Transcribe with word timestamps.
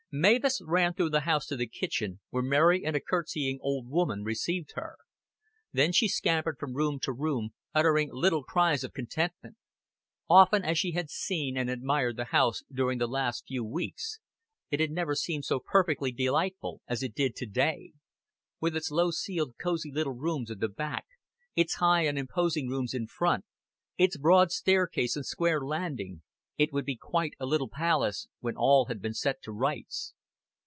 Mavis 0.13 0.61
ran 0.61 0.93
through 0.93 1.11
the 1.11 1.21
house 1.21 1.45
to 1.45 1.55
the 1.55 1.65
kitchen, 1.69 2.19
where 2.31 2.43
Mary 2.43 2.83
and 2.85 2.97
a 2.97 2.99
courtesying 2.99 3.59
old 3.61 3.87
woman 3.89 4.25
received 4.25 4.73
her. 4.75 4.97
Then 5.71 5.93
she 5.93 6.09
scampered 6.09 6.57
from 6.59 6.73
room 6.75 6.99
to 7.03 7.13
room, 7.13 7.51
uttering 7.73 8.09
little 8.11 8.43
cries 8.43 8.83
of 8.83 8.91
contentment. 8.91 9.55
Often 10.29 10.65
as 10.65 10.77
she 10.77 10.91
had 10.91 11.09
seen 11.09 11.55
and 11.55 11.69
admired 11.69 12.17
the 12.17 12.25
house 12.25 12.61
during 12.69 12.97
the 12.97 13.07
last 13.07 13.45
few 13.47 13.63
weeks, 13.63 14.19
it 14.69 14.81
had 14.81 14.91
never 14.91 15.15
seemed 15.15 15.45
so 15.45 15.61
perfectly 15.61 16.11
delightful 16.11 16.81
as 16.89 17.01
it 17.01 17.15
did 17.15 17.33
to 17.37 17.45
day: 17.45 17.93
with 18.59 18.75
its 18.75 18.91
low 18.91 19.11
ceiled 19.11 19.55
cozy 19.61 19.93
little 19.93 20.17
rooms 20.17 20.51
at 20.51 20.59
the 20.59 20.67
back, 20.67 21.05
its 21.55 21.75
high 21.75 22.01
and 22.01 22.19
imposing 22.19 22.67
rooms 22.67 22.93
in 22.93 23.07
front, 23.07 23.45
its 23.97 24.17
broad 24.17 24.51
staircase 24.51 25.15
and 25.15 25.25
square 25.25 25.61
landing, 25.61 26.21
it 26.57 26.71
would 26.71 26.85
be 26.85 26.97
quite 26.97 27.33
a 27.39 27.45
little 27.45 27.69
palace 27.69 28.27
when 28.39 28.55
all 28.55 28.85
had 28.85 29.01
been 29.01 29.15
set 29.15 29.41
to 29.41 29.51
rights. 29.51 30.13